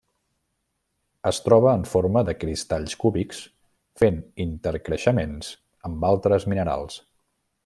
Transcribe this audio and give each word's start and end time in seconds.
Es 1.31 1.39
troba 1.47 1.73
en 1.79 1.83
forma 1.91 2.23
de 2.31 2.35
cristalls 2.45 2.97
cúbics 3.05 3.43
fent 4.03 4.21
intercreixements 4.49 5.53
amb 5.91 6.13
altres 6.15 6.53
minerals. 6.55 7.03